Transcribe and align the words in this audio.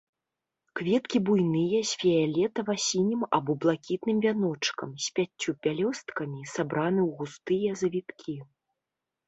Кветкі 0.77 1.17
буйныя 1.29 1.81
з 1.89 1.99
фіялетава-сінім 2.03 3.21
або 3.39 3.51
блакітным 3.67 4.17
вяночкам, 4.25 4.89
з 5.07 5.13
пяццю 5.21 5.51
пялёсткамі, 5.67 6.41
сабраны 6.57 7.01
ў 7.07 7.23
густыя 7.23 7.69
завіткі. 7.87 8.33